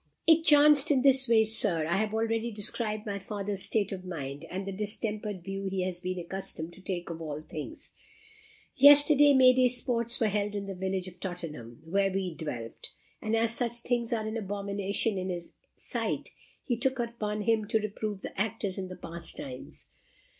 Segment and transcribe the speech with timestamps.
[0.25, 1.85] "It chanced in this way, Sir.
[1.85, 5.99] I have already described my father's state of mind, and the distempered view he has
[5.99, 7.91] been accustomed to take of all things.
[8.75, 12.89] Yesterday, May day sports were held in the village of Tottenham, where we dwelt;
[13.21, 16.29] and as such things are an abomination in his sight,
[16.63, 19.85] he took upon him to reprove the actors in the pastimes.